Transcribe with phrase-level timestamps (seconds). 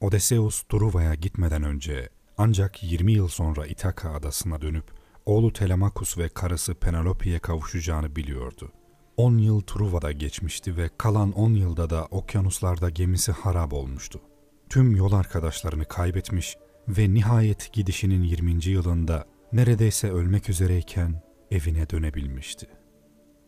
[0.00, 4.84] Odysseus Truva'ya gitmeden önce ancak 20 yıl sonra İthaka adasına dönüp
[5.26, 8.72] oğlu Telemakus ve karısı Penelope'ye kavuşacağını biliyordu.
[9.16, 14.20] 10 yıl Truva'da geçmişti ve kalan 10 yılda da okyanuslarda gemisi harap olmuştu.
[14.68, 16.56] Tüm yol arkadaşlarını kaybetmiş
[16.88, 18.64] ve nihayet gidişinin 20.
[18.64, 22.66] yılında neredeyse ölmek üzereyken evine dönebilmişti.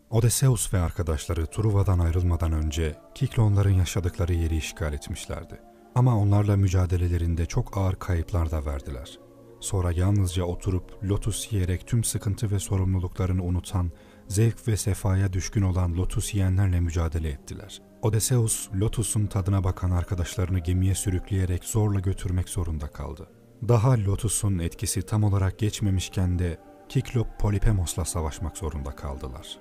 [0.09, 5.70] Odysseus ve arkadaşları Truva'dan ayrılmadan önce Kiklonların yaşadıkları yeri işgal etmişlerdi.
[5.95, 9.19] Ama onlarla mücadelelerinde çok ağır kayıplar da verdiler.
[9.59, 13.91] Sonra yalnızca oturup lotus yiyerek tüm sıkıntı ve sorumluluklarını unutan,
[14.27, 17.81] zevk ve sefaya düşkün olan lotus yiyenlerle mücadele ettiler.
[18.01, 23.27] Odysseus, lotusun tadına bakan arkadaşlarını gemiye sürükleyerek zorla götürmek zorunda kaldı.
[23.67, 26.57] Daha lotusun etkisi tam olarak geçmemişken de
[26.89, 29.59] Kiklop Polipemos'la savaşmak zorunda kaldılar.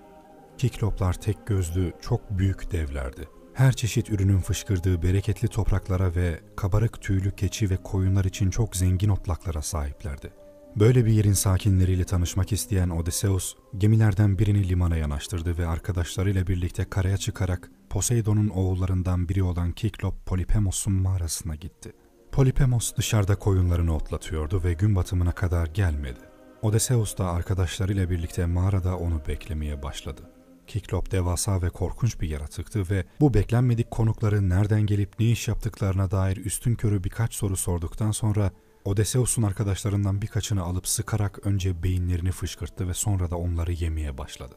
[0.58, 3.28] Kikloplar tek gözlü, çok büyük devlerdi.
[3.54, 9.08] Her çeşit ürünün fışkırdığı bereketli topraklara ve kabarık tüylü keçi ve koyunlar için çok zengin
[9.08, 10.30] otlaklara sahiplerdi.
[10.76, 17.16] Böyle bir yerin sakinleriyle tanışmak isteyen Odysseus, gemilerden birini limana yanaştırdı ve arkadaşlarıyla birlikte karaya
[17.16, 21.92] çıkarak Poseidon'un oğullarından biri olan Kiklop Polipemos'un mağarasına gitti.
[22.32, 26.20] Polipemos dışarıda koyunlarını otlatıyordu ve gün batımına kadar gelmedi.
[26.62, 30.29] Odysseus da arkadaşlarıyla birlikte mağarada onu beklemeye başladı.
[30.70, 36.10] Kiklop devasa ve korkunç bir yaratıktı ve bu beklenmedik konukların nereden gelip ne iş yaptıklarına
[36.10, 38.50] dair üstün körü birkaç soru sorduktan sonra
[38.84, 44.54] Odysseus'un arkadaşlarından birkaçını alıp sıkarak önce beyinlerini fışkırttı ve sonra da onları yemeye başladı.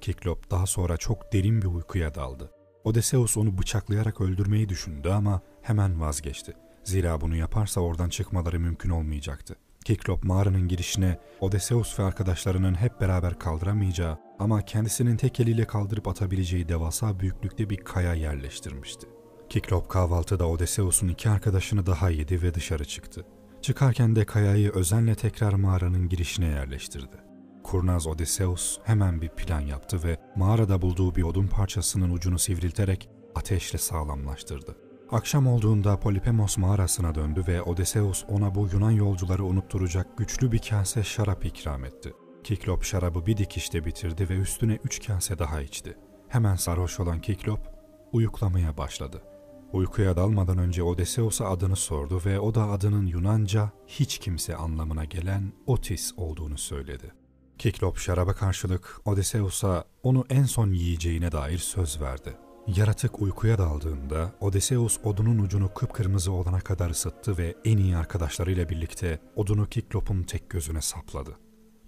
[0.00, 2.50] Kiklop daha sonra çok derin bir uykuya daldı.
[2.84, 6.52] Odysseus onu bıçaklayarak öldürmeyi düşündü ama hemen vazgeçti.
[6.84, 9.56] Zira bunu yaparsa oradan çıkmaları mümkün olmayacaktı.
[9.86, 16.68] Kiklop mağaranın girişine Odysseus ve arkadaşlarının hep beraber kaldıramayacağı ama kendisinin tek eliyle kaldırıp atabileceği
[16.68, 19.06] devasa büyüklükte bir kaya yerleştirmişti.
[19.48, 23.26] Kiklop kahvaltıda Odysseus'un iki arkadaşını daha yedi ve dışarı çıktı.
[23.62, 27.16] Çıkarken de kayayı özenle tekrar mağaranın girişine yerleştirdi.
[27.62, 33.78] Kurnaz Odysseus hemen bir plan yaptı ve mağarada bulduğu bir odun parçasının ucunu sivrilterek ateşle
[33.78, 34.85] sağlamlaştırdı.
[35.10, 41.04] Akşam olduğunda Polipemos mağarasına döndü ve Odysseus ona bu Yunan yolcuları unutturacak güçlü bir kase
[41.04, 42.12] şarap ikram etti.
[42.44, 45.96] Kiklop şarabı bir dikişte bitirdi ve üstüne üç kase daha içti.
[46.28, 47.60] Hemen sarhoş olan Kiklop
[48.12, 49.22] uyuklamaya başladı.
[49.72, 55.52] Uykuya dalmadan önce Odysseus'a adını sordu ve o da adının Yunanca hiç kimse anlamına gelen
[55.66, 57.12] Otis olduğunu söyledi.
[57.58, 62.45] Kiklop şaraba karşılık Odysseus'a onu en son yiyeceğine dair söz verdi.
[62.66, 69.20] Yaratık uykuya daldığında Odysseus odunun ucunu kıpkırmızı olana kadar ısıttı ve en iyi arkadaşlarıyla birlikte
[69.36, 71.38] odunu Kiklop'un tek gözüne sapladı.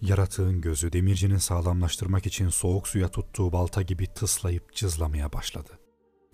[0.00, 5.78] Yaratığın gözü demircinin sağlamlaştırmak için soğuk suya tuttuğu balta gibi tıslayıp cızlamaya başladı.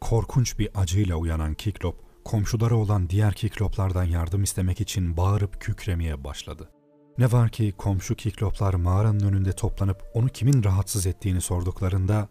[0.00, 6.71] Korkunç bir acıyla uyanan Kiklop, komşuları olan diğer Kikloplardan yardım istemek için bağırıp kükremeye başladı.
[7.19, 12.28] Ne var ki komşu Kikloplar mağaranın önünde toplanıp onu kimin rahatsız ettiğini sorduklarında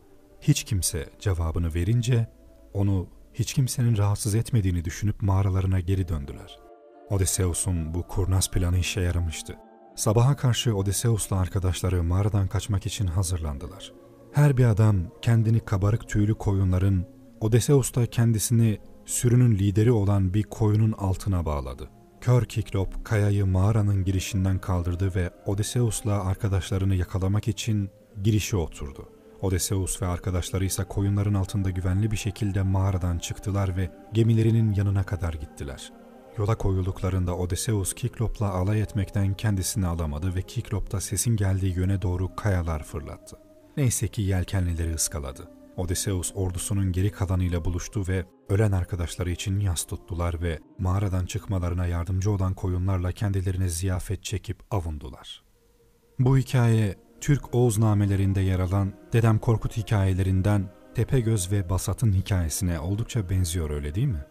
[0.48, 2.28] hiç kimse cevabını verince
[2.74, 6.60] onu hiç kimsenin rahatsız etmediğini düşünüp mağaralarına geri döndüler.
[7.10, 9.58] Odysseus'un bu kurnaz planı işe yaramıştı.
[9.96, 13.94] Sabaha karşı Odysseus'la arkadaşları mağaradan kaçmak için hazırlandılar.
[14.32, 17.06] Her bir adam kendini kabarık tüylü koyunların,
[17.42, 21.90] Odysseus da kendisini sürünün lideri olan bir koyunun altına bağladı.
[22.22, 27.90] Kör Kiklop kayayı mağaranın girişinden kaldırdı ve Odysseus'la arkadaşlarını yakalamak için
[28.24, 29.13] girişe oturdu.
[29.44, 35.34] Odysseus ve arkadaşları ise koyunların altında güvenli bir şekilde mağaradan çıktılar ve gemilerinin yanına kadar
[35.34, 35.94] gittiler.
[36.38, 42.36] Yola koyulduklarında Odysseus Kiklop'la alay etmekten kendisini alamadı ve Kiklop da sesin geldiği yöne doğru
[42.36, 43.38] kayalar fırlattı.
[43.78, 45.50] Neyse ki yelkenlileri ıskaladı.
[45.78, 52.32] Odysseus ordusunun geri kalanıyla buluştu ve ölen arkadaşları için yas tuttular ve mağaradan çıkmalarına yardımcı
[52.32, 55.44] olan koyunlarla kendilerine ziyafet çekip avundular.
[56.20, 63.70] Bu hikaye Türk Oğuznamelerinde yer alan Dedem Korkut hikayelerinden Tepegöz ve Basat'ın hikayesine oldukça benziyor
[63.70, 64.26] öyle değil mi?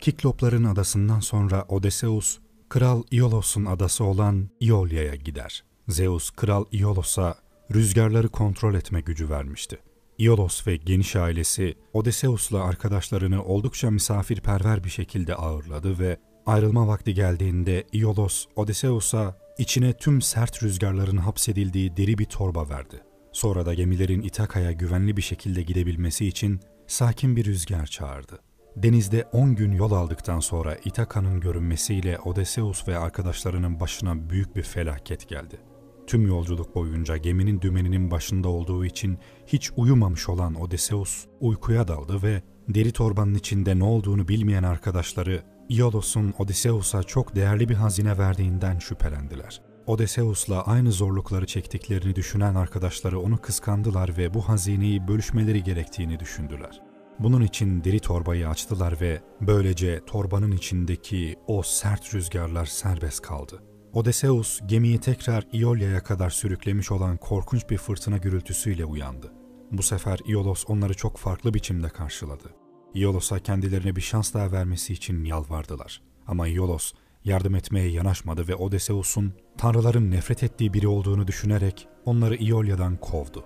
[0.00, 2.38] Kiklopların adasından sonra Odysseus,
[2.68, 5.64] Kral Iolos'un adası olan İolya'ya gider.
[5.88, 7.34] Zeus, Kral Iolos'a
[7.74, 9.78] rüzgarları kontrol etme gücü vermişti.
[10.18, 16.16] Iolos ve geniş ailesi Odysseus'la arkadaşlarını oldukça misafirperver bir şekilde ağırladı ve
[16.46, 23.02] ayrılma vakti geldiğinde Iolos Odysseus'a içine tüm sert rüzgarların hapsedildiği deri bir torba verdi.
[23.32, 28.38] Sonra da gemilerin İtaka'ya güvenli bir şekilde gidebilmesi için sakin bir rüzgar çağırdı.
[28.76, 35.28] Denizde 10 gün yol aldıktan sonra İtaka'nın görünmesiyle Odysseus ve arkadaşlarının başına büyük bir felaket
[35.28, 35.60] geldi.
[36.06, 42.42] Tüm yolculuk boyunca geminin dümeninin başında olduğu için hiç uyumamış olan Odysseus uykuya daldı ve
[42.68, 49.62] deri torbanın içinde ne olduğunu bilmeyen arkadaşları Iolos'un Odysseus'a çok değerli bir hazine verdiğinden şüphelendiler.
[49.86, 56.82] Odysseus'la aynı zorlukları çektiklerini düşünen arkadaşları onu kıskandılar ve bu hazineyi bölüşmeleri gerektiğini düşündüler.
[57.18, 63.62] Bunun için deri torbayı açtılar ve böylece torbanın içindeki o sert rüzgarlar serbest kaldı.
[63.92, 69.32] Odysseus gemiyi tekrar İolya'ya kadar sürüklemiş olan korkunç bir fırtına gürültüsüyle uyandı.
[69.72, 72.65] Bu sefer Iolos onları çok farklı biçimde karşıladı.
[72.96, 76.02] Iolos'a kendilerine bir şans daha vermesi için yalvardılar.
[76.26, 76.92] Ama Iolos
[77.24, 83.44] yardım etmeye yanaşmadı ve Odysseus'un tanrıların nefret ettiği biri olduğunu düşünerek onları İolya'dan kovdu.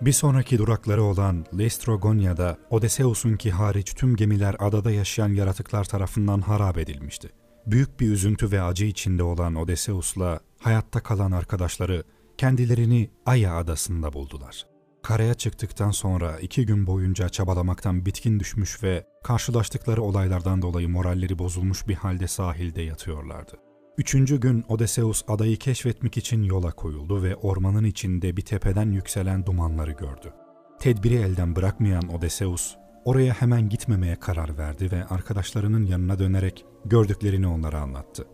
[0.00, 7.30] Bir sonraki durakları olan Lestrogonya'da Odysseus'unki hariç tüm gemiler adada yaşayan yaratıklar tarafından harap edilmişti.
[7.66, 12.04] Büyük bir üzüntü ve acı içinde olan Odysseus'la hayatta kalan arkadaşları
[12.38, 14.73] kendilerini Aya adasında buldular.
[15.04, 21.88] Karaya çıktıktan sonra iki gün boyunca çabalamaktan bitkin düşmüş ve karşılaştıkları olaylardan dolayı moralleri bozulmuş
[21.88, 23.52] bir halde sahilde yatıyorlardı.
[23.98, 29.92] Üçüncü gün Odysseus adayı keşfetmek için yola koyuldu ve ormanın içinde bir tepeden yükselen dumanları
[29.92, 30.32] gördü.
[30.80, 37.80] Tedbiri elden bırakmayan Odysseus, oraya hemen gitmemeye karar verdi ve arkadaşlarının yanına dönerek gördüklerini onlara
[37.80, 38.26] anlattı.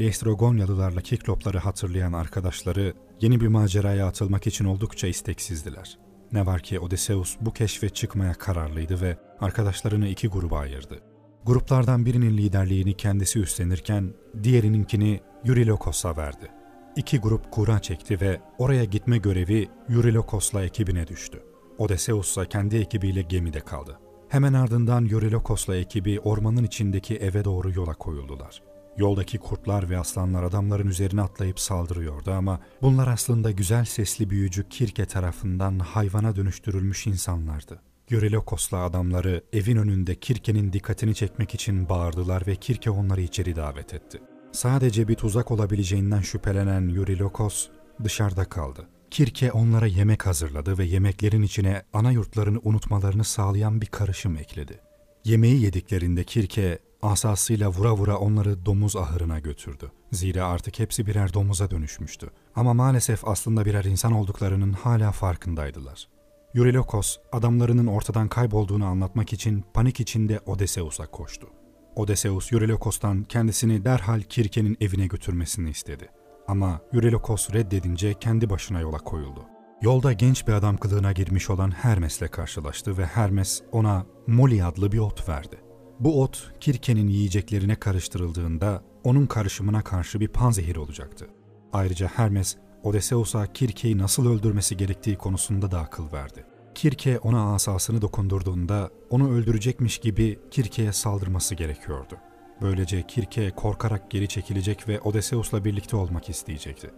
[0.00, 6.07] Leistrogonyalılarla Kiklopları hatırlayan arkadaşları yeni bir maceraya atılmak için oldukça isteksizdiler.
[6.32, 11.00] Ne var ki Odysseus bu keşfe çıkmaya kararlıydı ve arkadaşlarını iki gruba ayırdı.
[11.44, 16.50] Gruplardan birinin liderliğini kendisi üstlenirken diğerininkini Eurilokos'a verdi.
[16.96, 21.42] İki grup kura çekti ve oraya gitme görevi Eurilokos'la ekibine düştü.
[21.78, 23.98] Odysseus ise kendi ekibiyle gemide kaldı.
[24.28, 28.62] Hemen ardından Eurilokos'la ekibi ormanın içindeki eve doğru yola koyuldular.
[28.98, 35.06] Yoldaki kurtlar ve aslanlar adamların üzerine atlayıp saldırıyordu ama bunlar aslında güzel sesli büyücü Kirke
[35.06, 37.80] tarafından hayvana dönüştürülmüş insanlardı.
[38.10, 44.20] Eurilokos'la adamları evin önünde Kirke'nin dikkatini çekmek için bağırdılar ve Kirke onları içeri davet etti.
[44.52, 47.68] Sadece bir tuzak olabileceğinden şüphelenen Eurilokos
[48.04, 48.88] dışarıda kaldı.
[49.10, 54.87] Kirke onlara yemek hazırladı ve yemeklerin içine ana yurtlarını unutmalarını sağlayan bir karışım ekledi.
[55.24, 59.90] Yemeği yediklerinde Kirke asasıyla vura vura onları domuz ahırına götürdü.
[60.12, 62.30] Zira artık hepsi birer domuza dönüşmüştü.
[62.56, 66.08] Ama maalesef aslında birer insan olduklarının hala farkındaydılar.
[66.54, 71.48] Eurilokos adamlarının ortadan kaybolduğunu anlatmak için panik içinde Odysseus'a koştu.
[71.96, 76.08] Odysseus Eurilokos'tan kendisini derhal Kirke'nin evine götürmesini istedi.
[76.48, 79.57] Ama Eurilokos reddedince kendi başına yola koyuldu.
[79.82, 84.98] Yolda genç bir adam kılığına girmiş olan Hermes'le karşılaştı ve Hermes ona Moli adlı bir
[84.98, 85.58] ot verdi.
[86.00, 91.26] Bu ot Kirke'nin yiyeceklerine karıştırıldığında onun karışımına karşı bir panzehir olacaktı.
[91.72, 96.44] Ayrıca Hermes Odysseus'a Kirke'yi nasıl öldürmesi gerektiği konusunda da akıl verdi.
[96.74, 102.16] Kirke ona asasını dokundurduğunda onu öldürecekmiş gibi Kirke'ye saldırması gerekiyordu.
[102.62, 106.90] Böylece Kirke korkarak geri çekilecek ve Odysseus'la birlikte olmak isteyecekti.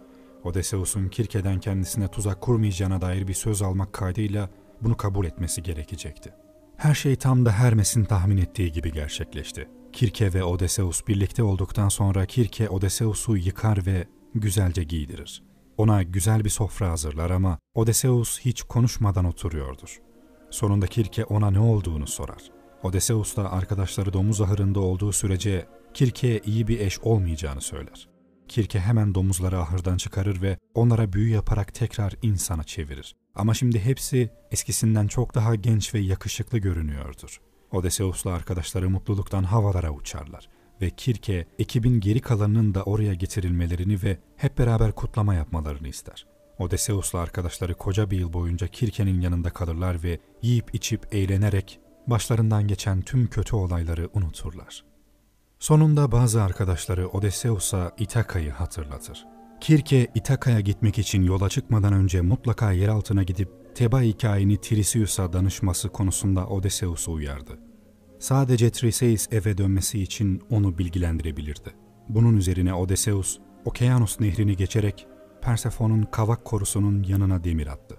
[0.43, 4.49] Odysseus'un Kirke'den kendisine tuzak kurmayacağına dair bir söz almak kaydıyla
[4.81, 6.33] bunu kabul etmesi gerekecekti.
[6.77, 9.67] Her şey tam da Hermes'in tahmin ettiği gibi gerçekleşti.
[9.93, 15.43] Kirke ve Odysseus birlikte olduktan sonra Kirke Odysseus'u yıkar ve güzelce giydirir.
[15.77, 19.99] Ona güzel bir sofra hazırlar ama Odysseus hiç konuşmadan oturuyordur.
[20.49, 22.41] Sonunda Kirke ona ne olduğunu sorar.
[22.83, 28.07] Odysseus da arkadaşları domuz ahırında olduğu sürece Kirke'ye iyi bir eş olmayacağını söyler.
[28.51, 33.15] Kirke hemen domuzları ahırdan çıkarır ve onlara büyü yaparak tekrar insana çevirir.
[33.35, 37.41] Ama şimdi hepsi eskisinden çok daha genç ve yakışıklı görünüyordur.
[37.71, 40.49] Odysseus'la arkadaşları mutluluktan havalara uçarlar
[40.81, 46.27] ve Kirke ekibin geri kalanının da oraya getirilmelerini ve hep beraber kutlama yapmalarını ister.
[46.59, 53.01] Odysseus'la arkadaşları koca bir yıl boyunca Kirke'nin yanında kalırlar ve yiyip içip eğlenerek başlarından geçen
[53.01, 54.90] tüm kötü olayları unuturlar.
[55.61, 59.25] Sonunda bazı arkadaşları Odysseus'a İtaka'yı hatırlatır.
[59.59, 65.89] Kirke İtaka'ya gitmek için yola çıkmadan önce mutlaka yer altına gidip Teba hikayeni Tiresius'a danışması
[65.89, 67.59] konusunda Odysseus'u uyardı.
[68.19, 71.73] Sadece Triseis eve dönmesi için onu bilgilendirebilirdi.
[72.09, 75.07] Bunun üzerine Odysseus, Okeanos nehrini geçerek
[75.41, 77.95] Persefon'un kavak korusunun yanına demir attı.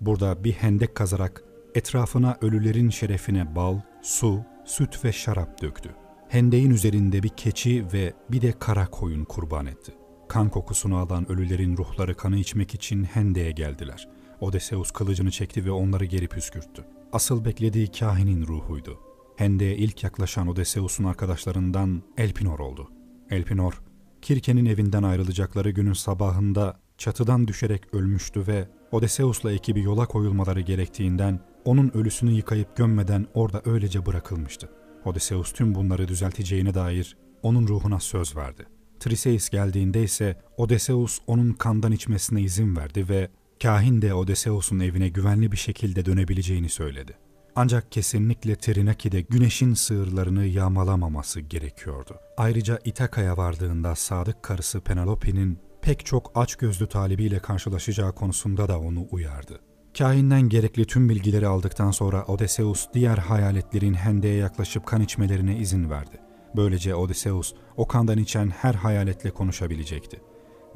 [0.00, 1.44] Burada bir hendek kazarak
[1.74, 6.05] etrafına ölülerin şerefine bal, su, süt ve şarap döktü.
[6.28, 9.94] Hendeğin üzerinde bir keçi ve bir de kara koyun kurban etti.
[10.28, 14.08] Kan kokusunu alan ölülerin ruhları kanı içmek için Hende'ye geldiler.
[14.40, 16.84] Odysseus kılıcını çekti ve onları geri püskürttü.
[17.12, 18.98] Asıl beklediği kahinin ruhuydu.
[19.36, 22.90] Hende'ye ilk yaklaşan Odysseus'un arkadaşlarından Elpinor oldu.
[23.30, 23.80] Elpinor,
[24.22, 31.90] Kirke'nin evinden ayrılacakları günün sabahında çatıdan düşerek ölmüştü ve Odysseus'la ekibi yola koyulmaları gerektiğinden onun
[31.94, 34.68] ölüsünü yıkayıp gömmeden orada öylece bırakılmıştı.
[35.06, 38.66] Odysseus tüm bunları düzelteceğine dair onun ruhuna söz verdi.
[39.00, 43.28] Triseis geldiğinde ise Odysseus onun kandan içmesine izin verdi ve
[43.62, 47.16] kahin de Odysseus'un evine güvenli bir şekilde dönebileceğini söyledi.
[47.54, 52.16] Ancak kesinlikle Trinaki'de güneşin sığırlarını yağmalamaması gerekiyordu.
[52.36, 59.06] Ayrıca İtaka'ya vardığında sadık karısı Penelope'nin pek çok aç gözlü talibiyle karşılaşacağı konusunda da onu
[59.10, 59.60] uyardı.
[59.98, 66.20] Kahinden gerekli tüm bilgileri aldıktan sonra Odysseus diğer hayaletlerin hendeye yaklaşıp kan içmelerine izin verdi.
[66.56, 70.20] Böylece Odysseus o kandan içen her hayaletle konuşabilecekti.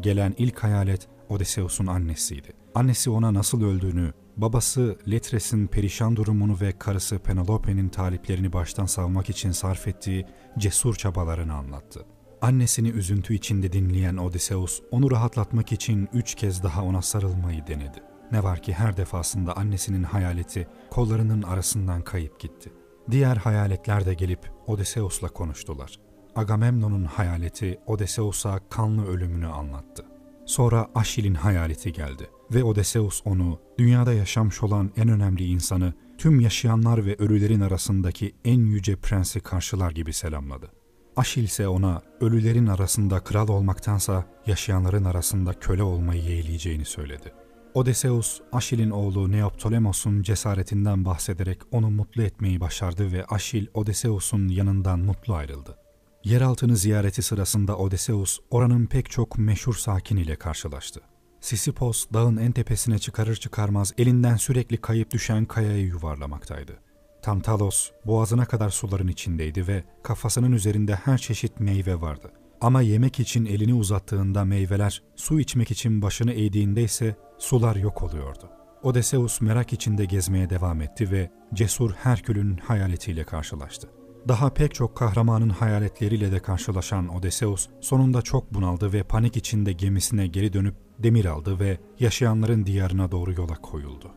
[0.01, 2.53] Gelen ilk hayalet Odysseus'un annesiydi.
[2.75, 9.51] Annesi ona nasıl öldüğünü, babası Letres'in perişan durumunu ve karısı Penelope'nin taliplerini baştan savmak için
[9.51, 10.27] sarf ettiği
[10.59, 12.07] cesur çabalarını anlattı.
[12.43, 18.10] Annesini üzüntü içinde dinleyen Odysseus, onu rahatlatmak için üç kez daha ona sarılmayı denedi.
[18.33, 22.73] Ne var ki her defasında annesinin hayaleti kollarının arasından kayıp gitti.
[23.11, 26.01] Diğer hayaletler de gelip Odysseus'la konuştular.
[26.37, 30.05] Agamemnon'un hayaleti Odysseus'a kanlı ölümünü anlattı.
[30.47, 37.07] Sonra Aşil'in hayaleti geldi ve Odysseus onu dünyada yaşamış olan en önemli insanı tüm yaşayanlar
[37.07, 40.71] ve ölülerin arasındaki en yüce prensi karşılar gibi selamladı.
[41.17, 47.33] Aşil ise ona ölülerin arasında kral olmaktansa yaşayanların arasında köle olmayı yeğleyeceğini söyledi.
[47.75, 55.35] Odysseus, Aşil'in oğlu Neoptolemos'un cesaretinden bahsederek onu mutlu etmeyi başardı ve Aşil, Odysseus'un yanından mutlu
[55.35, 55.79] ayrıldı.
[56.25, 61.01] Yeraltını ziyareti sırasında Odysseus, oranın pek çok meşhur sakiniyle karşılaştı.
[61.41, 66.79] Sisipos, dağın en tepesine çıkarır çıkarmaz elinden sürekli kayıp düşen kayayı yuvarlamaktaydı.
[67.23, 72.33] Tantalos, boğazına kadar suların içindeydi ve kafasının üzerinde her çeşit meyve vardı.
[72.61, 78.49] Ama yemek için elini uzattığında meyveler, su içmek için başını eğdiğinde ise sular yok oluyordu.
[78.83, 83.89] Odysseus merak içinde gezmeye devam etti ve cesur Herkül'ün hayaletiyle karşılaştı.
[84.29, 90.27] Daha pek çok kahramanın hayaletleriyle de karşılaşan Odysseus sonunda çok bunaldı ve panik içinde gemisine
[90.27, 94.11] geri dönüp demir aldı ve yaşayanların diyarına doğru yola koyuldu.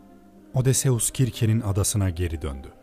[0.53, 2.74] Odysseus Kirke'nin adasına geri döndü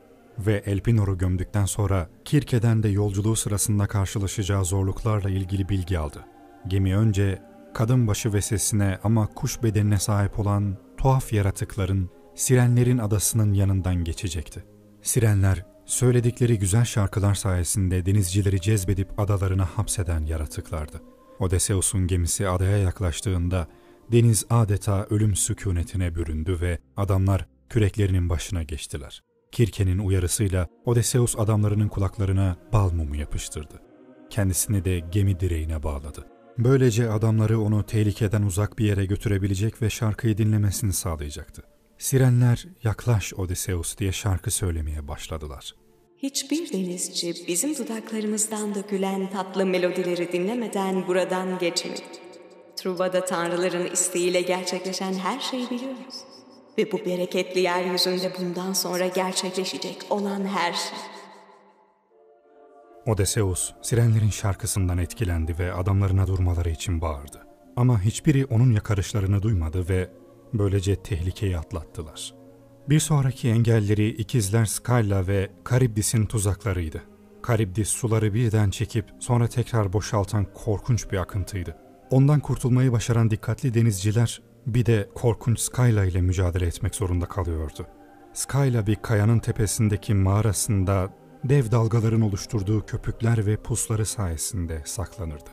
[0.46, 6.24] ve Elpinor'u gömdükten sonra Kirke'den de yolculuğu sırasında karşılaşacağı zorluklarla ilgili bilgi aldı.
[6.68, 7.42] Gemi önce
[7.74, 14.64] kadın başı ve sesine ama kuş bedenine sahip olan tuhaf yaratıkların Sirenlerin adasının yanından geçecekti.
[15.02, 21.02] Sirenler söyledikleri güzel şarkılar sayesinde denizcileri cezbedip adalarına hapseden yaratıklardı.
[21.38, 23.66] Odysseus'un gemisi adaya yaklaştığında
[24.12, 29.22] deniz adeta ölüm sükunetine büründü ve adamlar küreklerinin başına geçtiler.
[29.52, 33.82] Kirke'nin uyarısıyla Odysseus adamlarının kulaklarına bal mumu yapıştırdı.
[34.30, 36.26] Kendisini de gemi direğine bağladı.
[36.58, 41.62] Böylece adamları onu tehlikeden uzak bir yere götürebilecek ve şarkıyı dinlemesini sağlayacaktı.
[41.98, 45.74] Sirenler yaklaş Odysseus diye şarkı söylemeye başladılar.
[46.18, 52.00] Hiçbir denizci bizim dudaklarımızdan dökülen tatlı melodileri dinlemeden buradan geçmedi.
[52.76, 56.14] Truva'da tanrıların isteğiyle gerçekleşen her şeyi biliyoruz.
[56.78, 60.98] Ve bu bereketli yeryüzünde bundan sonra gerçekleşecek olan her şey.
[63.06, 67.46] Odysseus, sirenlerin şarkısından etkilendi ve adamlarına durmaları için bağırdı.
[67.76, 70.10] Ama hiçbiri onun yakarışlarını duymadı ve
[70.52, 72.34] böylece tehlikeyi atlattılar.
[72.88, 77.02] Bir sonraki engelleri ikizler Skyla ve Karibdis'in tuzaklarıydı.
[77.42, 81.76] Karibdis suları birden çekip sonra tekrar boşaltan korkunç bir akıntıydı.
[82.10, 87.86] Ondan kurtulmayı başaran dikkatli denizciler bir de korkunç Skyla ile mücadele etmek zorunda kalıyordu.
[88.32, 91.10] Skyla bir kayanın tepesindeki mağarasında
[91.44, 95.50] dev dalgaların oluşturduğu köpükler ve pusları sayesinde saklanırdı.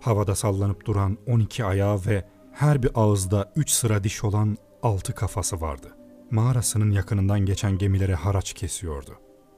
[0.00, 5.60] Havada sallanıp duran 12 ayağı ve her bir ağızda 3 sıra diş olan 6 kafası
[5.60, 5.96] vardı.
[6.30, 9.10] Mağarasının yakınından geçen gemilere haraç kesiyordu.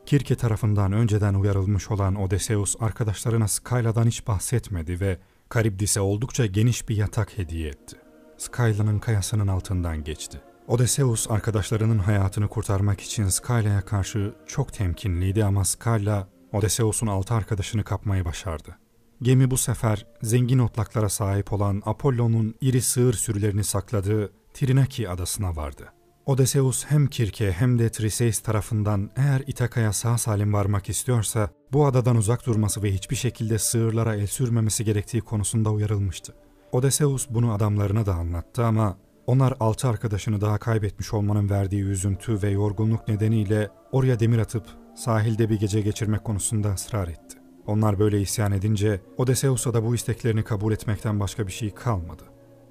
[0.07, 5.19] Kirke tarafından önceden uyarılmış olan Odysseus arkadaşlarına Skyla'dan hiç bahsetmedi ve
[5.49, 7.97] Karibdis'e oldukça geniş bir yatak hediye etti.
[8.39, 10.41] Skyla'nın kayasının altından geçti.
[10.69, 18.25] Odysseus arkadaşlarının hayatını kurtarmak için Skyla'ya karşı çok temkinliydi ama Skyla Odysseus'un altı arkadaşını kapmayı
[18.25, 18.77] başardı.
[19.23, 25.93] Gemi bu sefer zengin otlaklara sahip olan Apollo'nun iri sığır sürülerini sakladığı Trinaki adasına vardı.
[26.27, 32.17] Odysseus hem Kirke hem de Triseis tarafından eğer İtaka'ya sağ salim varmak istiyorsa bu adadan
[32.17, 36.35] uzak durması ve hiçbir şekilde sığırlara el sürmemesi gerektiği konusunda uyarılmıştı.
[36.73, 38.97] Odysseus bunu adamlarına da anlattı ama
[39.29, 44.65] onlar altı arkadaşını daha kaybetmiş olmanın verdiği üzüntü ve yorgunluk nedeniyle oraya demir atıp
[44.97, 47.39] sahilde bir gece geçirmek konusunda ısrar etti.
[47.67, 52.23] Onlar böyle isyan edince Odysseus'a da bu isteklerini kabul etmekten başka bir şey kalmadı.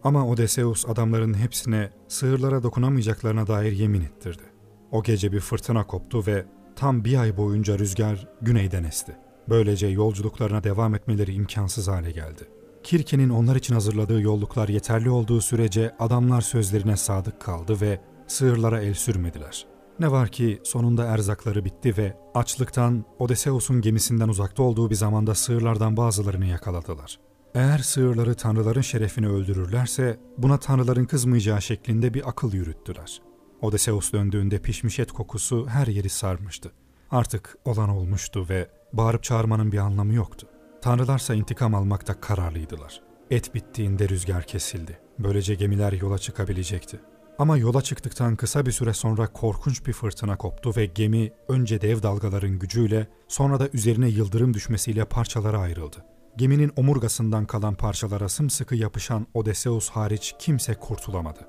[0.04, 4.44] Ama Odysseus adamların hepsine sığırlara dokunamayacaklarına dair yemin ettirdi.
[4.92, 6.46] O gece bir fırtına koptu ve
[6.76, 9.18] tam bir ay boyunca rüzgar güneyden esti.
[9.50, 12.57] Böylece yolculuklarına devam etmeleri imkansız hale geldi.
[12.88, 18.94] Kirke'nin onlar için hazırladığı yolluklar yeterli olduğu sürece adamlar sözlerine sadık kaldı ve sığırlara el
[18.94, 19.66] sürmediler.
[20.00, 25.98] Ne var ki sonunda erzakları bitti ve açlıktan Odysseus'un gemisinden uzakta olduğu bir zamanda sığırlardan
[25.98, 27.20] bazılarını yakaladılar.
[27.56, 33.22] Eğer sığırları tanrıların şerefini öldürürlerse buna tanrıların kızmayacağı şeklinde bir akıl yürüttüler.
[33.62, 36.72] Odysseus döndüğünde pişmiş et kokusu her yeri sarmıştı.
[37.12, 40.48] Artık olan olmuştu ve bağırıp çağırmanın bir anlamı yoktu.
[40.82, 43.02] Tanrılarsa intikam almakta kararlıydılar.
[43.32, 45.00] Et bittiğinde rüzgar kesildi.
[45.20, 47.00] Böylece gemiler yola çıkabilecekti.
[47.40, 52.04] Ama yola çıktıktan kısa bir süre sonra korkunç bir fırtına koptu ve gemi önce dev
[52.04, 56.06] dalgaların gücüyle sonra da üzerine yıldırım düşmesiyle parçalara ayrıldı.
[56.38, 61.40] Geminin omurgasından kalan parçalara sımsıkı yapışan Odysseus hariç kimse kurtulamadı.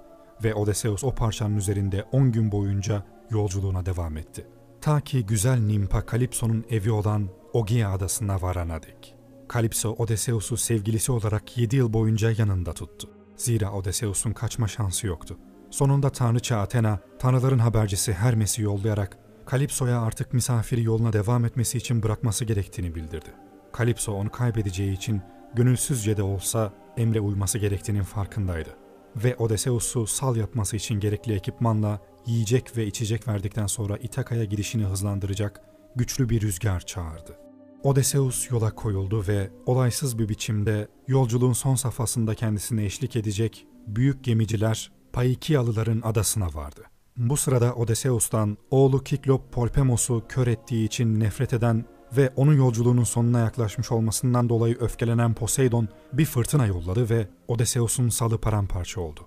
[0.45, 4.47] Ve Odysseus o parçanın üzerinde 10 gün boyunca yolculuğuna devam etti.
[4.81, 9.18] Ta ki güzel Nimpa Kalipso'nun evi olan Ogia adasına varana dek.
[9.49, 13.09] Kalipso Odysseus'u sevgilisi olarak 7 yıl boyunca yanında tuttu.
[13.37, 15.39] Zira Odysseus'un kaçma şansı yoktu.
[15.71, 22.45] Sonunda tanrıça Athena, tanrıların habercisi Hermes'i yollayarak Kalipso'ya artık misafiri yoluna devam etmesi için bırakması
[22.45, 23.29] gerektiğini bildirdi.
[23.73, 25.23] Kalipso onu kaybedeceği için
[25.55, 28.71] gönülsüzce de olsa emre uyması gerektiğinin farkındaydı.
[29.17, 35.61] Ve Odysseus'u sal yapması için gerekli ekipmanla yiyecek ve içecek verdikten sonra İtaka'ya gidişini hızlandıracak
[35.97, 37.48] güçlü bir rüzgar çağırdı.
[37.83, 44.93] Odysseus yola koyuldu ve olaysız bir biçimde yolculuğun son safhasında kendisine eşlik edecek büyük gemiciler
[45.13, 46.81] Paikiyalıların adasına vardı.
[47.17, 51.85] Bu sırada Odysseus'tan oğlu Kiklop Polpemos'u kör ettiği için nefret eden
[52.17, 58.39] ve onun yolculuğunun sonuna yaklaşmış olmasından dolayı öfkelenen Poseidon bir fırtına yolladı ve Odysseus'un salı
[58.39, 59.21] paramparça oldu.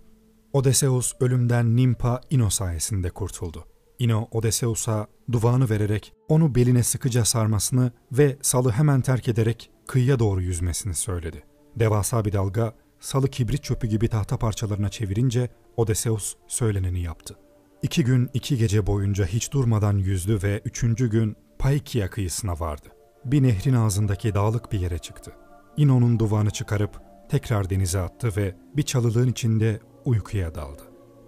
[0.53, 3.65] Odysseus ölümden Nimpa Ino sayesinde kurtuldu.
[4.01, 10.41] Ino Odysseus'a duvağını vererek onu beline sıkıca sarmasını ve salı hemen terk ederek kıyıya doğru
[10.41, 11.43] yüzmesini söyledi.
[11.75, 17.35] Devasa bir dalga salı kibrit çöpü gibi tahta parçalarına çevirince Odysseus söyleneni yaptı.
[17.83, 22.87] İki gün iki gece boyunca hiç durmadan yüzdü ve üçüncü gün Paikia kıyısına vardı.
[23.25, 25.31] Bir nehrin ağzındaki dağlık bir yere çıktı.
[25.77, 30.81] İno'nun duvağını çıkarıp tekrar denize attı ve bir çalılığın içinde uykuya daldı.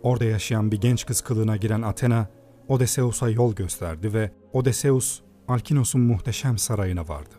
[0.04, 2.28] Orada yaşayan bir genç kız kılığına giren Athena,
[2.74, 7.36] Odysseus'a yol gösterdi ve Odysseus, Alkinos'un muhteşem sarayına vardı.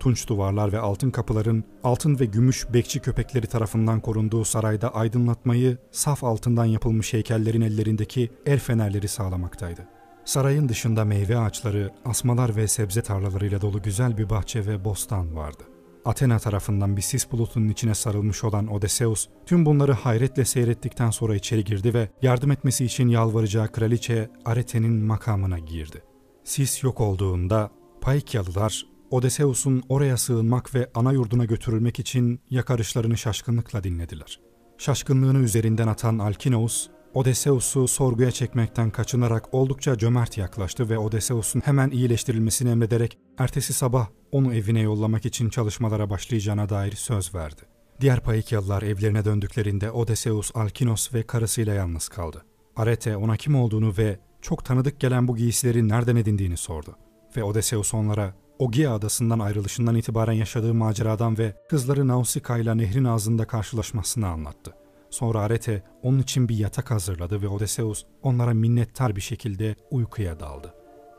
[0.00, 6.24] Tunç duvarlar ve altın kapıların altın ve gümüş bekçi köpekleri tarafından korunduğu sarayda aydınlatmayı saf
[6.24, 9.88] altından yapılmış heykellerin ellerindeki el fenerleri sağlamaktaydı.
[10.24, 15.62] Sarayın dışında meyve ağaçları, asmalar ve sebze tarlalarıyla dolu güzel bir bahçe ve bostan vardı.
[16.06, 21.64] Athena tarafından bir sis bulutunun içine sarılmış olan Odysseus, tüm bunları hayretle seyrettikten sonra içeri
[21.64, 26.02] girdi ve yardım etmesi için yalvaracağı kraliçe Arete'nin makamına girdi.
[26.44, 34.40] Sis yok olduğunda Paikyalılar Odysseus'un oraya sığınmak ve ana yurduna götürülmek için yakarışlarını şaşkınlıkla dinlediler.
[34.78, 42.70] Şaşkınlığını üzerinden atan Alkinoos, Odysseus'u sorguya çekmekten kaçınarak oldukça cömert yaklaştı ve Odysseus'un hemen iyileştirilmesini
[42.70, 47.62] emrederek ertesi sabah onu evine yollamak için çalışmalara başlayacağına dair söz verdi.
[48.00, 52.44] Diğer Paikyalılar evlerine döndüklerinde Odysseus, Alkinos ve karısıyla yalnız kaldı.
[52.76, 56.96] Arete ona kim olduğunu ve çok tanıdık gelen bu giysileri nereden edindiğini sordu.
[57.36, 63.46] Ve Odysseus onlara Ogia adasından ayrılışından itibaren yaşadığı maceradan ve kızları Nausicaa ile nehrin ağzında
[63.46, 64.85] karşılaşmasını anlattı.
[65.16, 70.74] Sonra Arete onun için bir yatak hazırladı ve Odysseus onlara minnettar bir şekilde uykuya daldı.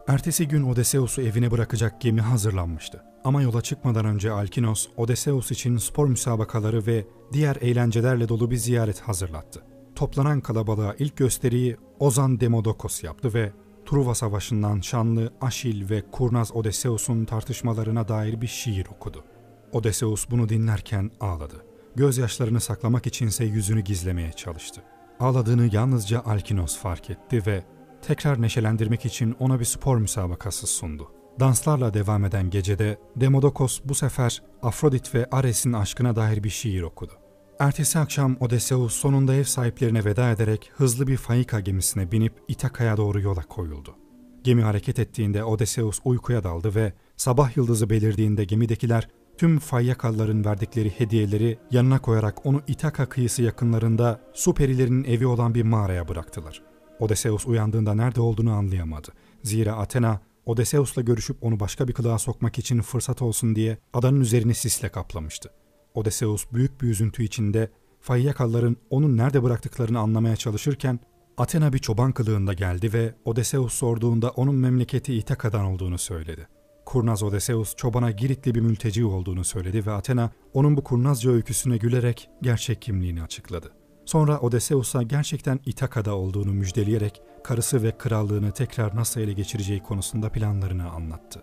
[0.07, 3.03] Ertesi gün Odysseus'u evine bırakacak gemi hazırlanmıştı.
[3.23, 8.99] Ama yola çıkmadan önce Alkinos, Odysseus için spor müsabakaları ve diğer eğlencelerle dolu bir ziyaret
[8.99, 9.63] hazırlattı.
[9.95, 13.51] Toplanan kalabalığa ilk gösteriyi Ozan Demodokos yaptı ve
[13.86, 19.23] Truva Savaşı'ndan şanlı Aşil ve kurnaz Odysseus'un tartışmalarına dair bir şiir okudu.
[19.71, 21.66] Odysseus bunu dinlerken ağladı.
[21.97, 24.81] Gözyaşlarını saklamak içinse yüzünü gizlemeye çalıştı.
[25.19, 27.63] Ağladığını yalnızca Alkinos fark etti ve
[28.01, 31.12] tekrar neşelendirmek için ona bir spor müsabakası sundu.
[31.39, 37.13] Danslarla devam eden gecede Demodokos bu sefer Afrodit ve Ares'in aşkına dair bir şiir okudu.
[37.60, 43.21] Ertesi akşam Odysseus sonunda ev sahiplerine veda ederek hızlı bir Faika gemisine binip İtaka'ya doğru
[43.21, 43.95] yola koyuldu.
[44.43, 49.07] Gemi hareket ettiğinde Odysseus uykuya daldı ve sabah yıldızı belirdiğinde gemidekiler
[49.38, 55.63] tüm Fayyakalıların verdikleri hediyeleri yanına koyarak onu İtaka kıyısı yakınlarında su perilerinin evi olan bir
[55.63, 56.62] mağaraya bıraktılar.
[57.00, 59.08] Odysseus uyandığında nerede olduğunu anlayamadı.
[59.43, 64.56] Zira Athena Odysseus'la görüşüp onu başka bir kılığa sokmak için fırsat olsun diye adanın üzerini
[64.56, 65.50] sisle kaplamıştı.
[65.93, 67.69] Odysseus büyük bir üzüntü içinde
[68.00, 71.00] Fayyakalıların onu nerede bıraktıklarını anlamaya çalışırken
[71.38, 76.47] Athena bir çoban kılığında geldi ve Odysseus sorduğunda onun memleketi İtaka'dan olduğunu söyledi.
[76.88, 82.30] Kurnaz Odysseus çobana Giritli bir mülteci olduğunu söyledi ve Athena onun bu kurnazca öyküsüne gülerek
[82.41, 83.71] gerçek kimliğini açıkladı.
[84.06, 90.89] Sonra Odysseus'a gerçekten İtaka'da olduğunu müjdeleyerek karısı ve krallığını tekrar nasıl ele geçireceği konusunda planlarını
[90.91, 91.41] anlattı.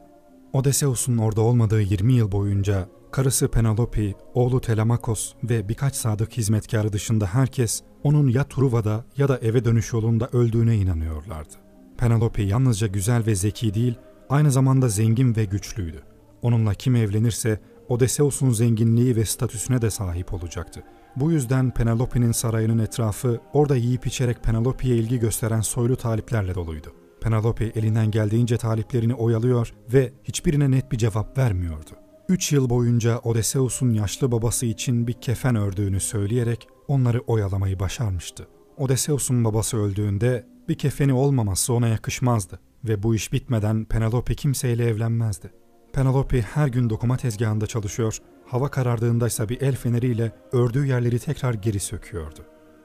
[0.52, 7.26] Odysseus'un orada olmadığı 20 yıl boyunca karısı Penelope, oğlu Telemakos ve birkaç sadık hizmetkarı dışında
[7.26, 11.54] herkes onun ya Truva'da ya da eve dönüş yolunda öldüğüne inanıyorlardı.
[11.98, 13.94] Penelope yalnızca güzel ve zeki değil,
[14.28, 16.02] aynı zamanda zengin ve güçlüydü.
[16.42, 20.82] Onunla kim evlenirse Odysseus'un zenginliği ve statüsüne de sahip olacaktı.
[21.16, 26.92] Bu yüzden Penelope'nin sarayının etrafı orada yiyip içerek Penelope'ye ilgi gösteren soylu taliplerle doluydu.
[27.20, 31.90] Penelope elinden geldiğince taliplerini oyalıyor ve hiçbirine net bir cevap vermiyordu.
[32.28, 38.48] Üç yıl boyunca Odysseus'un yaşlı babası için bir kefen ördüğünü söyleyerek onları oyalamayı başarmıştı.
[38.76, 45.51] Odysseus'un babası öldüğünde bir kefeni olmaması ona yakışmazdı ve bu iş bitmeden Penelope kimseyle evlenmezdi.
[45.92, 51.55] Penelope her gün dokuma tezgahında çalışıyor, hava karardığında ise bir el feneriyle ördüğü yerleri tekrar
[51.55, 52.40] geri söküyordu.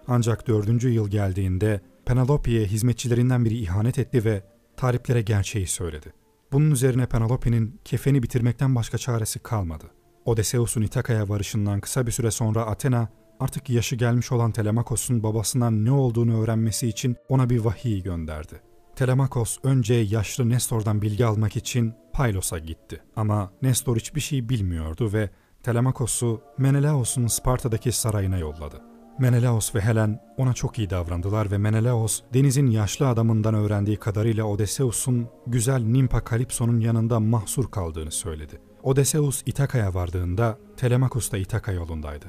[0.07, 4.43] Ancak dördüncü yıl geldiğinde Penelope'ye hizmetçilerinden biri ihanet etti ve
[4.77, 6.13] tariplere gerçeği söyledi.
[6.51, 9.85] Bunun üzerine Penelope'nin kefeni bitirmekten başka çaresi kalmadı.
[10.25, 13.09] Odysseus'un İtaka'ya varışından kısa bir süre sonra Athena
[13.39, 18.68] artık yaşı gelmiş olan Telemakos'un babasından ne olduğunu öğrenmesi için ona bir vahiy gönderdi.
[18.99, 23.01] Telemakos önce yaşlı Nestor'dan bilgi almak için Paylos'a gitti.
[23.15, 25.29] Ama Nestor hiçbir şey bilmiyordu ve
[25.63, 28.81] Telemakos'u Menelaos'un Sparta'daki sarayına yolladı.
[29.19, 35.27] Menelaos ve Helen ona çok iyi davrandılar ve Menelaos denizin yaşlı adamından öğrendiği kadarıyla Odysseus'un
[35.47, 38.61] güzel Nimpa Kalipso'nun yanında mahsur kaldığını söyledi.
[38.83, 42.25] Odysseus İtaka'ya vardığında Telemakos da İtaka yolundaydı.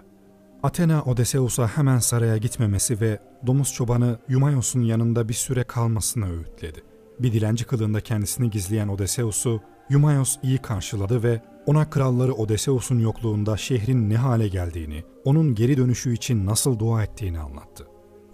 [0.62, 6.82] Athena Odysseus'a hemen saraya gitmemesi ve domuz çobanı Eumaeos'un yanında bir süre kalmasını öğütledi.
[7.18, 14.10] Bir dilenci kılığında kendisini gizleyen Odysseus'u Eumaeos iyi karşıladı ve ona kralları Odysseus'un yokluğunda şehrin
[14.10, 17.86] ne hale geldiğini, onun geri dönüşü için nasıl dua ettiğini anlattı.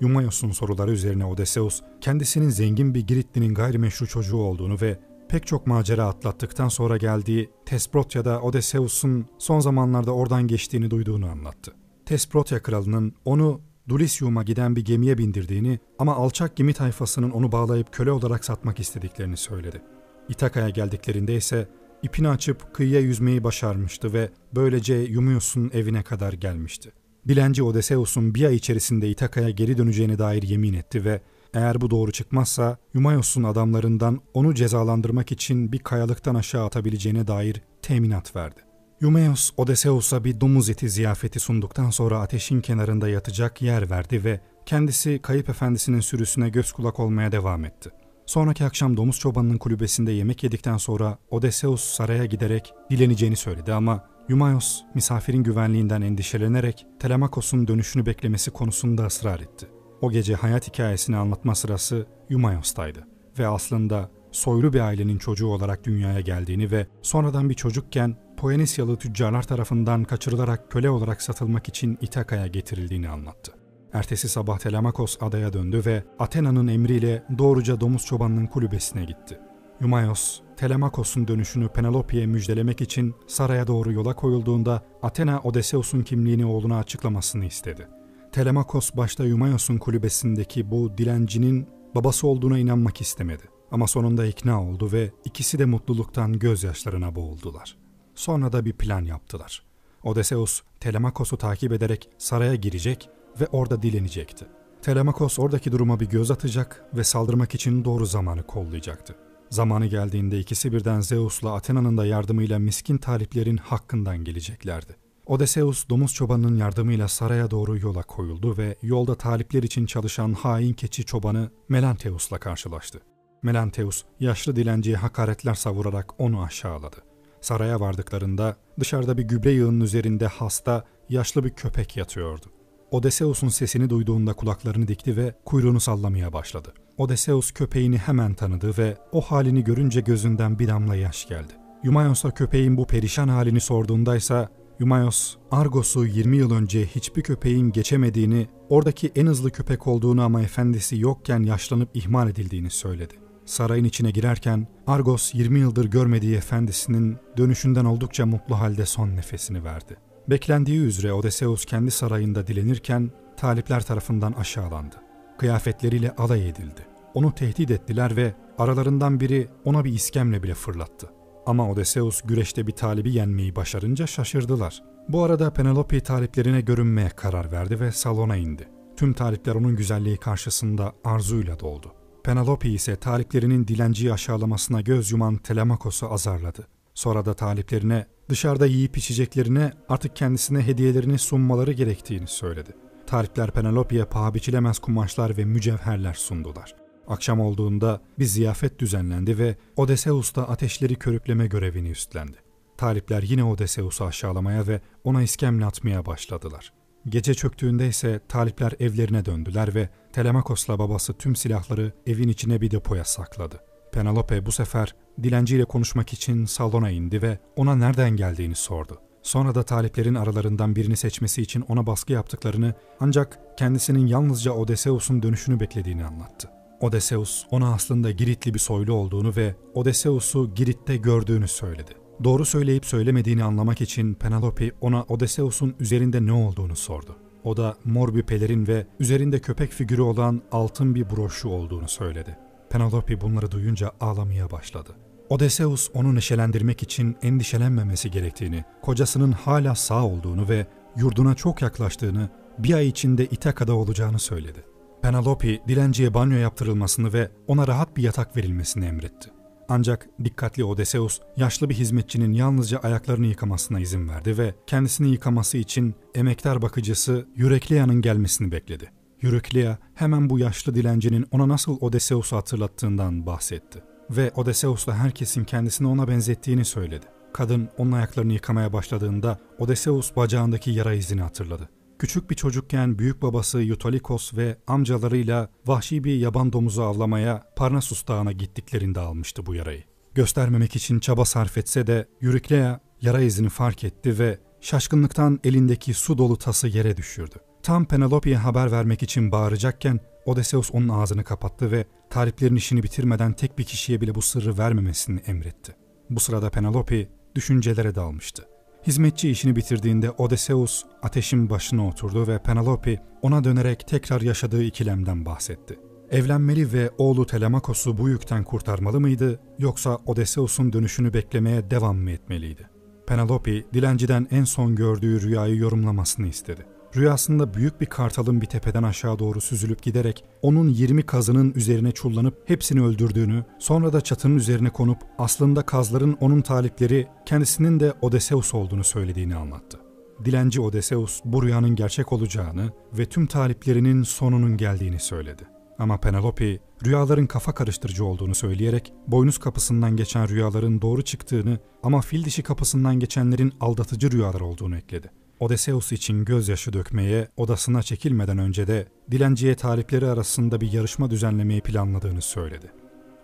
[0.03, 6.07] Eumaeos'un soruları üzerine Odysseus, kendisinin zengin bir Giritli'nin gayrimeşru çocuğu olduğunu ve pek çok macera
[6.09, 11.73] atlattıktan sonra geldiği Tesprotya'da Odysseus'un son zamanlarda oradan geçtiğini duyduğunu anlattı.
[12.07, 18.11] Tesprotya kralının onu Dulisyum'a giden bir gemiye bindirdiğini ama alçak gemi tayfasının onu bağlayıp köle
[18.11, 19.83] olarak satmak istediklerini söyledi.
[20.29, 21.69] İtaka'ya geldiklerinde ise
[22.03, 26.93] ipini açıp kıyıya yüzmeyi başarmıştı ve böylece Yumios'un evine kadar gelmişti.
[27.29, 31.21] Dilenci Odysseus'un bir ay içerisinde İtaka'ya geri döneceğine dair yemin etti ve
[31.55, 38.37] eğer bu doğru çıkmazsa Yumaios'un adamlarından onu cezalandırmak için bir kayalıktan aşağı atabileceğine dair teminat
[38.37, 38.61] verdi.
[39.03, 45.19] Eumeos, Odysseus'a bir domuz eti ziyafeti sunduktan sonra ateşin kenarında yatacak yer verdi ve kendisi
[45.23, 47.91] kayıp efendisinin sürüsüne göz kulak olmaya devam etti.
[48.27, 54.83] Sonraki akşam domuz çobanının kulübesinde yemek yedikten sonra Odysseus saraya giderek dileneceğini söyledi ama Eumeos
[54.95, 59.69] misafirin güvenliğinden endişelenerek Telemakos'un dönüşünü beklemesi konusunda ısrar etti.
[60.01, 63.07] O gece hayat hikayesini anlatma sırası Eumeos'taydı
[63.39, 69.43] ve aslında soylu bir ailenin çocuğu olarak dünyaya geldiğini ve sonradan bir çocukken Poenisyalı tüccarlar
[69.43, 73.53] tarafından kaçırılarak köle olarak satılmak için İtaka'ya getirildiğini anlattı.
[73.93, 79.39] Ertesi sabah Telemakos adaya döndü ve Athena'nın emriyle doğruca domuz çobanının kulübesine gitti.
[79.81, 87.45] Eumaeos, Telemakos'un dönüşünü Penelope'ye müjdelemek için saraya doğru yola koyulduğunda Athena Odysseus'un kimliğini oğluna açıklamasını
[87.45, 87.89] istedi.
[88.33, 93.43] Telemakos başta Eumaeos'un kulübesindeki bu dilencinin babası olduğuna inanmak istemedi.
[93.71, 97.86] Ama sonunda ikna oldu ve ikisi de mutluluktan gözyaşlarına boğuldular.
[98.17, 99.63] Sonra da bir plan yaptılar.
[100.03, 104.47] Odysseus, Telemakos'u takip ederek saraya girecek ve orada dilenecekti.
[104.83, 109.15] Telemakos oradaki duruma bir göz atacak ve saldırmak için doğru zamanı kollayacaktı.
[109.51, 114.97] Zamanı geldiğinde ikisi birden Zeus'la Athena'nın da yardımıyla miskin taliplerin hakkından geleceklerdi.
[115.27, 121.05] Odysseus domuz çobanının yardımıyla saraya doğru yola koyuldu ve yolda talipler için çalışan hain keçi
[121.05, 123.01] çobanı Melanteus'la karşılaştı.
[123.43, 127.06] Melanteus yaşlı dilenciye hakaretler savurarak onu aşağıladı.
[127.47, 132.47] Saraya vardıklarında dışarıda bir gübre yığının üzerinde hasta, yaşlı bir köpek yatıyordu.
[132.91, 136.75] Odysseus'un sesini duyduğunda kulaklarını dikti ve kuyruğunu sallamaya başladı.
[136.99, 141.53] Odysseus köpeğini hemen tanıdı ve o halini görünce gözünden bir damla yaş geldi.
[141.85, 144.49] Eumaeos'a köpeğin bu perişan halini sorduğundaysa
[144.81, 150.99] Eumaeos, Argos'u 20 yıl önce hiçbir köpeğin geçemediğini, oradaki en hızlı köpek olduğunu ama efendisi
[150.99, 153.15] yokken yaşlanıp ihmal edildiğini söyledi.
[153.47, 159.97] Sarayın içine girerken Argos 20 yıldır görmediği efendisinin dönüşünden oldukça mutlu halde son nefesini verdi.
[160.29, 164.97] Beklendiği üzere Odysseus kendi sarayında dilenirken talipler tarafından aşağılandı.
[165.39, 166.87] Kıyafetleriyle alay edildi.
[167.15, 171.11] Onu tehdit ettiler ve aralarından biri ona bir iskemle bile fırlattı.
[171.47, 174.83] Ama Odysseus güreşte bir talibi yenmeyi başarınca şaşırdılar.
[175.09, 178.69] Bu arada Penelope taliplerine görünmeye karar verdi ve salona indi.
[178.97, 181.96] Tüm talipler onun güzelliği karşısında arzuyla doldu.
[182.27, 186.67] Penelope ise taliplerinin dilenciyi aşağılamasına göz yuman Telemakos'u azarladı.
[186.95, 192.71] Sonra da taliplerine dışarıda yiyip içeceklerine artık kendisine hediyelerini sunmaları gerektiğini söyledi.
[193.07, 196.75] Talipler Penelope'ye paha biçilemez kumaşlar ve mücevherler sundular.
[197.09, 202.37] Akşam olduğunda bir ziyafet düzenlendi ve Odysseus da ateşleri körükleme görevini üstlendi.
[202.77, 206.73] Talipler yine Odysseus'u aşağılamaya ve ona iskemle atmaya başladılar.
[207.09, 213.05] Gece çöktüğünde ise talipler evlerine döndüler ve Telemakos'la babası tüm silahları evin içine bir depoya
[213.05, 213.61] sakladı.
[213.93, 219.01] Penelope bu sefer dilenciyle konuşmak için salona indi ve ona nereden geldiğini sordu.
[219.23, 225.61] Sonra da taliplerin aralarından birini seçmesi için ona baskı yaptıklarını ancak kendisinin yalnızca Odysseus'un dönüşünü
[225.61, 226.51] beklediğini anlattı.
[226.81, 232.06] Odysseus ona aslında Giritli bir soylu olduğunu ve Odysseus'u Girit'te gördüğünü söyledi.
[232.25, 237.17] Doğru söyleyip söylemediğini anlamak için Penelope ona Odysseus'un üzerinde ne olduğunu sordu.
[237.45, 242.39] O da mor bir pelerin ve üzerinde köpek figürü olan altın bir broşu olduğunu söyledi.
[242.71, 244.97] Penelope bunları duyunca ağlamaya başladı.
[245.29, 252.75] Odysseus onu neşelendirmek için endişelenmemesi gerektiğini, kocasının hala sağ olduğunu ve yurduna çok yaklaştığını, bir
[252.75, 254.65] ay içinde İtaka'da olacağını söyledi.
[255.03, 259.36] Penelope dilenciye banyo yaptırılmasını ve ona rahat bir yatak verilmesini emretti.
[259.69, 265.95] Ancak dikkatli Odysseus yaşlı bir hizmetçinin yalnızca ayaklarını yıkamasına izin verdi ve kendisini yıkaması için
[266.15, 268.91] emektar bakıcısı Eureklia'nın gelmesini bekledi.
[269.23, 276.09] Eureklia hemen bu yaşlı dilencinin ona nasıl Odysseus'u hatırlattığından bahsetti ve Odysseus'la herkesin kendisini ona
[276.09, 277.07] benzettiğini söyledi.
[277.33, 281.69] Kadın onun ayaklarını yıkamaya başladığında Odysseus bacağındaki yara izini hatırladı.
[281.99, 288.33] Küçük bir çocukken büyük babası Yutolikos ve amcalarıyla vahşi bir yaban domuzu avlamaya Parnasus Dağı'na
[288.33, 289.85] gittiklerinde almıştı bu yarayı.
[290.15, 296.19] Göstermemek için çaba sarf etse de Euryclea yara izini fark etti ve şaşkınlıktan elindeki su
[296.19, 297.35] dolu tası yere düşürdü.
[297.63, 303.59] Tam Penelope'ye haber vermek için bağıracakken Odysseus onun ağzını kapattı ve tariflerin işini bitirmeden tek
[303.59, 305.77] bir kişiye bile bu sırrı vermemesini emretti.
[306.11, 308.49] Bu sırada Penelope düşüncelere dalmıştı.
[308.87, 315.79] Hizmetçi işini bitirdiğinde Odysseus ateşin başına oturdu ve Penelope ona dönerek tekrar yaşadığı ikilemden bahsetti.
[316.11, 322.71] Evlenmeli ve oğlu Telemakos'u bu yükten kurtarmalı mıydı yoksa Odysseus'un dönüşünü beklemeye devam mı etmeliydi?
[323.07, 326.67] Penelope dilenciden en son gördüğü rüyayı yorumlamasını istedi.
[326.97, 332.43] Rüyasında büyük bir kartalın bir tepeden aşağı doğru süzülüp giderek onun 20 kazının üzerine çullanıp
[332.51, 338.85] hepsini öldürdüğünü, sonra da çatının üzerine konup aslında kazların onun talipleri kendisinin de Odysseus olduğunu
[338.85, 339.81] söylediğini anlattı.
[340.25, 345.43] Dilenci Odysseus bu rüyanın gerçek olacağını ve tüm taliplerinin sonunun geldiğini söyledi.
[345.79, 352.25] Ama Penelope rüyaların kafa karıştırıcı olduğunu söyleyerek boynuz kapısından geçen rüyaların doğru çıktığını ama fil
[352.25, 355.11] dişi kapısından geçenlerin aldatıcı rüyalar olduğunu ekledi.
[355.41, 362.23] Odysseus için gözyaşı dökmeye odasına çekilmeden önce de dilenciye talipleri arasında bir yarışma düzenlemeyi planladığını
[362.23, 362.73] söyledi.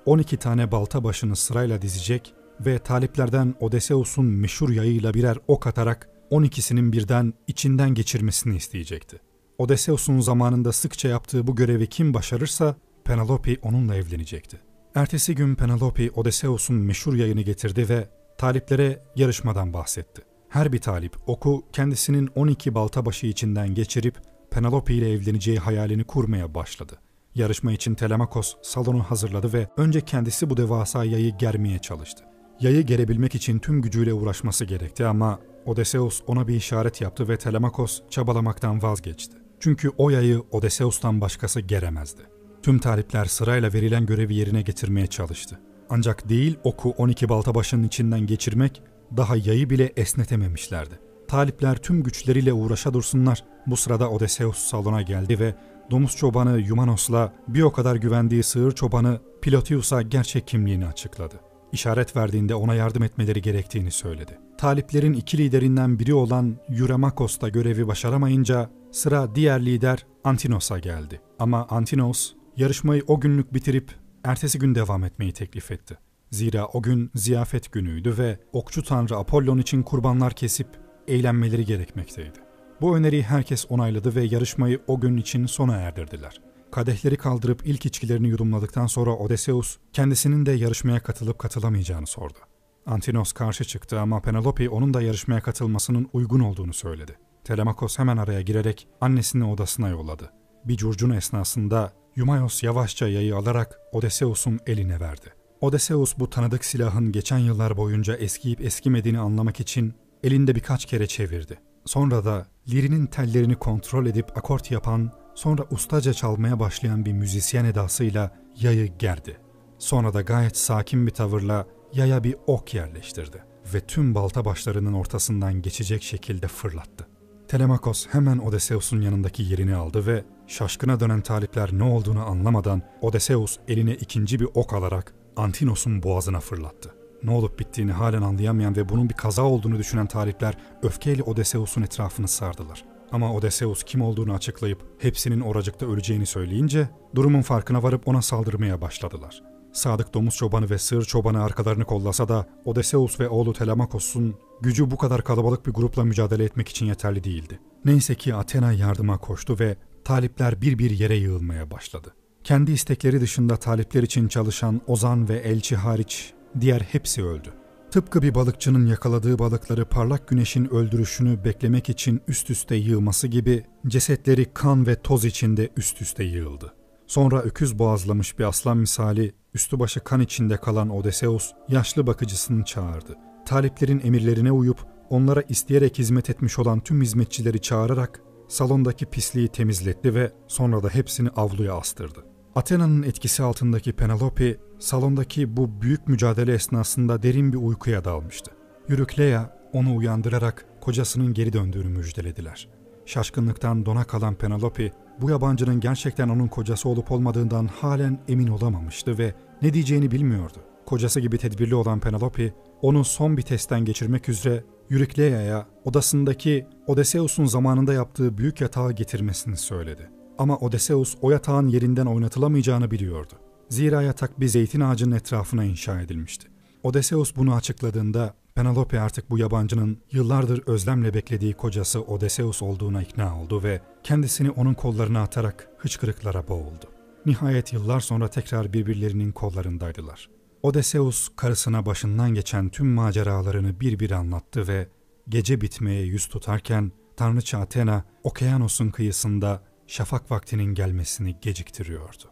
[0.07, 6.93] 12 tane balta başını sırayla dizecek ve taliplerden Odysseus'un meşhur yayıyla birer ok atarak 12'sinin
[6.93, 9.21] birden içinden geçirmesini isteyecekti.
[9.59, 14.61] Odysseus'un zamanında sıkça yaptığı bu görevi kim başarırsa Penelope onunla evlenecekti.
[14.95, 20.23] Ertesi gün Penelope Odysseus'un meşhur yayını getirdi ve taliplere yarışmadan bahsetti.
[20.53, 24.15] Her bir talip oku kendisinin 12 balta başı içinden geçirip
[24.51, 26.99] Penelope ile evleneceği hayalini kurmaya başladı.
[27.35, 32.25] Yarışma için Telemakos salonu hazırladı ve önce kendisi bu devasa yayı germeye çalıştı.
[32.61, 38.01] Yayı gerebilmek için tüm gücüyle uğraşması gerekti ama Odysseus ona bir işaret yaptı ve Telemakos
[38.11, 39.37] çabalamaktan vazgeçti.
[39.61, 42.23] Çünkü o yayı Odysseus'tan başkası geremezdi.
[42.63, 45.61] Tüm talipler sırayla verilen görevi yerine getirmeye çalıştı.
[45.91, 48.83] Ancak değil oku 12 balta başının içinden geçirmek
[49.17, 50.99] daha yayı bile esnetememişlerdi.
[51.29, 53.45] Talipler tüm güçleriyle uğraşa dursunlar.
[53.67, 55.55] Bu sırada Odysseus salona geldi ve
[55.91, 61.41] domuz çobanı Yumanos'la bir o kadar güvendiği sığır çobanı Pilotius'a gerçek kimliğini açıkladı.
[61.73, 64.39] İşaret verdiğinde ona yardım etmeleri gerektiğini söyledi.
[64.59, 71.21] Taliplerin iki liderinden biri olan Euremakos da görevi başaramayınca sıra diğer lider Antinos'a geldi.
[71.39, 73.95] Ama Antinos yarışmayı o günlük bitirip
[74.25, 75.99] ertesi gün devam etmeyi teklif etti.
[76.33, 80.67] Zira o gün ziyafet günüydü ve okçu tanrı Apollon için kurbanlar kesip
[81.09, 82.39] eğlenmeleri gerekmekteydi.
[82.81, 86.41] Bu öneriyi herkes onayladı ve yarışmayı o gün için sona erdirdiler.
[86.71, 92.39] Kadehleri kaldırıp ilk içkilerini yudumladıktan sonra Odysseus kendisinin de yarışmaya katılıp katılamayacağını sordu.
[92.87, 97.19] Antinos karşı çıktı ama Penelope onun da yarışmaya katılmasının uygun olduğunu söyledi.
[97.45, 100.31] Telemakos hemen araya girerek annesini odasına yolladı.
[100.65, 105.42] Bir curcun esnasında Yumaios yavaşça yayı alarak Odysseus'un eline verdi.
[105.63, 111.59] Odysseus bu tanıdık silahın geçen yıllar boyunca eskiyip eskimediğini anlamak için elinde birkaç kere çevirdi.
[111.85, 118.37] Sonra da lirinin tellerini kontrol edip akort yapan, sonra ustaca çalmaya başlayan bir müzisyen edasıyla
[118.61, 119.37] yayı gerdi.
[119.79, 123.45] Sonra da gayet sakin bir tavırla yaya bir ok yerleştirdi
[123.75, 127.07] ve tüm balta başlarının ortasından geçecek şekilde fırlattı.
[127.49, 133.95] Telemakos hemen Odysseus'un yanındaki yerini aldı ve şaşkına dönen talipler ne olduğunu anlamadan Odysseus eline
[133.95, 136.95] ikinci bir ok alarak Antinos'un boğazına fırlattı.
[137.23, 142.29] Ne olup bittiğini halen anlayamayan ve bunun bir kaza olduğunu düşünen talipler öfkeyle Odysseus'un etrafını
[142.29, 142.85] sardılar.
[143.13, 149.43] Ama Odysseus kim olduğunu açıklayıp hepsinin oracıkta öleceğini söyleyince durumun farkına varıp ona saldırmaya başladılar.
[149.73, 154.97] Sadık domuz çobanı ve sığır çobanı arkalarını kollasa da Odysseus ve oğlu Telemakos'un gücü bu
[154.97, 157.61] kadar kalabalık bir grupla mücadele etmek için yeterli değildi.
[157.85, 162.15] Neyse ki Athena yardıma koştu ve talipler bir bir yere yığılmaya başladı.
[162.45, 167.49] Kendi istekleri dışında talipler için çalışan Ozan ve Elçi hariç diğer hepsi öldü.
[167.91, 174.47] Tıpkı bir balıkçının yakaladığı balıkları parlak güneşin öldürüşünü beklemek için üst üste yığması gibi cesetleri
[174.55, 176.75] kan ve toz içinde üst üste yığıldı.
[177.07, 183.17] Sonra öküz boğazlamış bir aslan misali üstü başı kan içinde kalan Odysseus yaşlı bakıcısını çağırdı.
[183.47, 184.79] Taliplerin emirlerine uyup
[185.11, 191.29] onlara isteyerek hizmet etmiş olan tüm hizmetçileri çağırarak salondaki pisliği temizletti ve sonra da hepsini
[191.29, 192.32] avluya astırdı.
[192.55, 198.51] Athena'nın etkisi altındaki Penelope salondaki bu büyük mücadele esnasında derin bir uykuya dalmıştı.
[198.89, 202.69] Eurykleia onu uyandırarak kocasının geri döndüğünü müjdelediler.
[203.07, 209.35] Şaşkınlıktan dona kalan Penelope bu yabancının gerçekten onun kocası olup olmadığından halen emin olamamıştı ve
[209.63, 210.59] ne diyeceğini bilmiyordu.
[210.87, 217.93] Kocası gibi tedbirli olan Penelope, onu son bir testten geçirmek üzere Eurykleia'ya odasındaki Odysseus'un zamanında
[217.93, 220.11] yaptığı büyük yatağı getirmesini söyledi.
[220.43, 223.33] Ama Odysseus o yatağın yerinden oynatılamayacağını biliyordu.
[223.69, 226.49] Zira yatak bir zeytin ağacının etrafına inşa edilmişti.
[226.83, 233.63] Odysseus bunu açıkladığında Penelope artık bu yabancının yıllardır özlemle beklediği kocası Odysseus olduğuna ikna oldu
[233.63, 236.87] ve kendisini onun kollarına atarak hıçkırıklara boğuldu.
[237.27, 240.29] Nihayet yıllar sonra tekrar birbirlerinin kollarındaydılar.
[240.63, 244.89] Odysseus karısına başından geçen tüm maceralarını bir bir anlattı ve
[245.29, 252.31] gece bitmeye yüz tutarken Tanrıça Athena Okyanos'un kıyısında şafak vaktinin gelmesini geciktiriyordu.